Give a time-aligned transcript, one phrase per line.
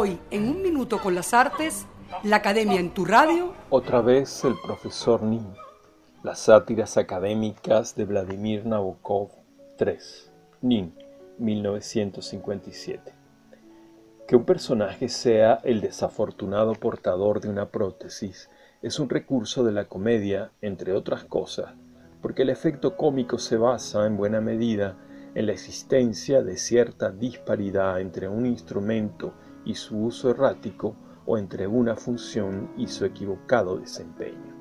[0.00, 1.84] Hoy, en un minuto con las artes,
[2.22, 3.52] la Academia en tu radio.
[3.68, 5.44] Otra vez el profesor Nin.
[6.22, 9.30] Las sátiras académicas de Vladimir Nabokov
[9.76, 10.30] 3.
[10.60, 10.94] Nin,
[11.38, 13.12] 1957.
[14.28, 18.50] Que un personaje sea el desafortunado portador de una prótesis
[18.82, 21.74] es un recurso de la comedia, entre otras cosas,
[22.22, 24.96] porque el efecto cómico se basa en buena medida
[25.34, 29.34] en la existencia de cierta disparidad entre un instrumento
[29.68, 30.96] y su uso errático
[31.26, 34.56] o entre una función y su equivocado desempeño.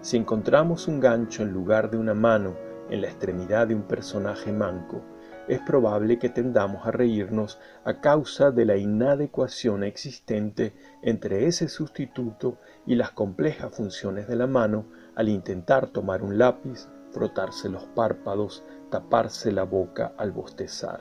[0.00, 2.54] Si encontramos un gancho en lugar de una mano
[2.88, 5.02] en la extremidad de un personaje manco,
[5.48, 12.58] es probable que tendamos a reírnos a causa de la inadecuación existente entre ese sustituto
[12.86, 14.86] y las complejas funciones de la mano
[15.16, 21.00] al intentar tomar un lápiz, frotarse los párpados, taparse la boca al bostezar.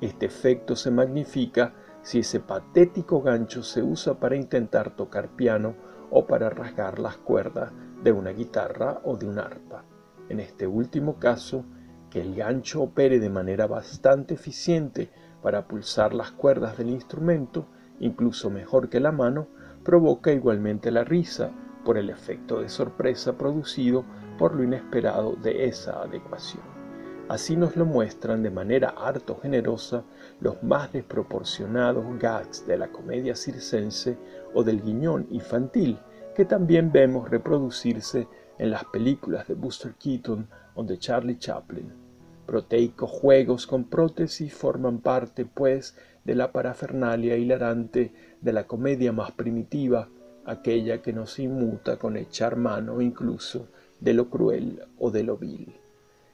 [0.00, 5.74] Este efecto se magnifica si ese patético gancho se usa para intentar tocar piano
[6.10, 9.84] o para rasgar las cuerdas de una guitarra o de un arpa.
[10.28, 11.64] En este último caso,
[12.10, 15.10] que el gancho opere de manera bastante eficiente
[15.42, 17.66] para pulsar las cuerdas del instrumento,
[18.00, 19.48] incluso mejor que la mano,
[19.84, 21.50] provoca igualmente la risa
[21.84, 24.04] por el efecto de sorpresa producido
[24.38, 26.79] por lo inesperado de esa adecuación.
[27.30, 30.02] Así nos lo muestran de manera harto generosa
[30.40, 34.18] los más desproporcionados gags de la comedia circense
[34.52, 36.00] o del guiñón infantil
[36.34, 38.26] que también vemos reproducirse
[38.58, 41.92] en las películas de Buster Keaton o de Charlie Chaplin.
[42.46, 49.30] Proteicos juegos con prótesis forman parte, pues, de la parafernalia hilarante de la comedia más
[49.30, 50.08] primitiva,
[50.44, 53.68] aquella que nos inmuta con echar mano incluso
[54.00, 55.80] de lo cruel o de lo vil.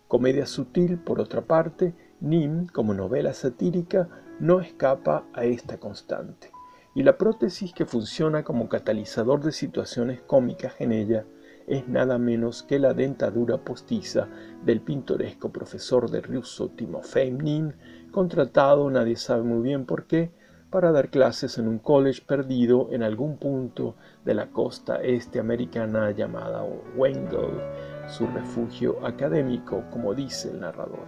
[0.09, 6.51] Comedia sutil, por otra parte, Nim, como novela satírica, no escapa a esta constante.
[6.95, 11.27] Y la prótesis que funciona como catalizador de situaciones cómicas en ella
[11.67, 14.29] es nada menos que la dentadura postiza
[14.65, 17.73] del pintoresco profesor de ruso Timofey Nim,
[18.13, 20.31] contratado nadie sabe muy bien por qué,
[20.71, 26.11] para dar clases en un college perdido en algún punto de la costa este americana
[26.11, 26.65] llamada
[26.97, 27.61] Wengel,
[28.09, 31.07] su refugio académico, como dice el narrador.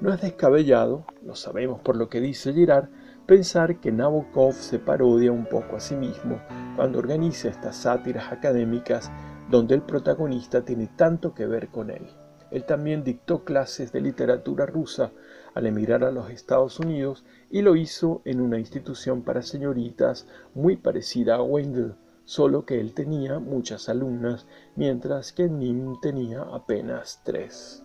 [0.00, 2.88] No es descabellado, lo sabemos por lo que dice Girard,
[3.26, 6.40] pensar que Nabokov se parodia un poco a sí mismo
[6.76, 9.10] cuando organiza estas sátiras académicas
[9.50, 12.06] donde el protagonista tiene tanto que ver con él.
[12.50, 15.10] Él también dictó clases de literatura rusa
[15.54, 20.76] al emigrar a los Estados Unidos y lo hizo en una institución para señoritas muy
[20.76, 24.46] parecida a Wendell, solo que él tenía muchas alumnas,
[24.76, 27.82] mientras que Nim tenía apenas tres.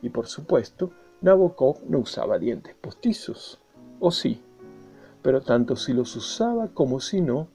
[0.00, 3.60] Y por supuesto, Nabokov no usaba dientes postizos,
[4.00, 4.40] o sí,
[5.22, 7.48] pero tanto si los usaba como si no,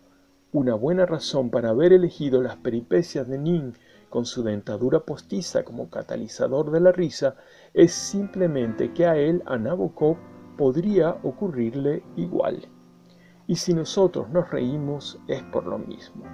[0.53, 3.73] una buena razón para haber elegido las peripecias de Nim
[4.09, 7.35] con su dentadura postiza como catalizador de la risa
[7.73, 10.17] es simplemente que a él, a Nabokov,
[10.57, 12.67] podría ocurrirle igual.
[13.47, 16.25] Y si nosotros nos reímos es por lo mismo.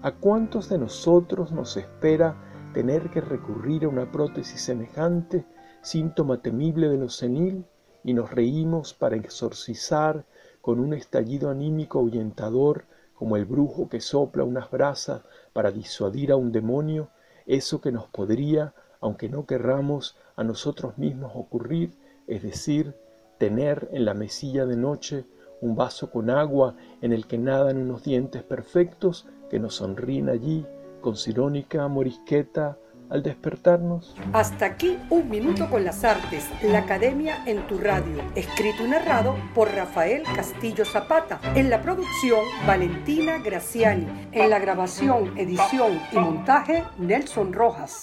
[0.00, 5.44] ¿A cuántos de nosotros nos espera tener que recurrir a una prótesis semejante,
[5.82, 7.66] síntoma temible de lo senil,
[8.04, 10.24] y nos reímos para exorcizar
[10.60, 12.84] con un estallido anímico ahuyentador
[13.14, 17.10] como el brujo que sopla unas brasas para disuadir a un demonio,
[17.46, 21.96] eso que nos podría, aunque no querramos, a nosotros mismos ocurrir,
[22.28, 22.94] es decir,
[23.38, 25.24] tener en la mesilla de noche
[25.62, 30.66] un vaso con agua en el que nadan unos dientes perfectos que nos sonríen allí
[31.00, 32.76] con sirónica morisqueta
[33.12, 34.16] al despertarnos.
[34.32, 39.36] Hasta aquí un minuto con las artes, la academia en tu radio, escrito y narrado
[39.54, 46.84] por Rafael Castillo Zapata, en la producción Valentina Graciani, en la grabación, edición y montaje
[46.96, 47.94] Nelson Rojas.